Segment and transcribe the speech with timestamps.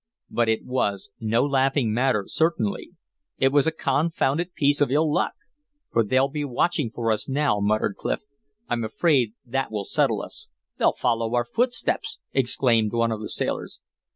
[0.31, 2.89] But it was no laughing matter, certainly;
[3.37, 5.33] it was a confounded piece of ill luck.
[5.91, 8.21] "For they'll be watching for us now!" muttered Clif.
[8.67, 13.79] "I'm afraid that will settle us." "They'll follow our footsteps!" exclaimed one of the sailors.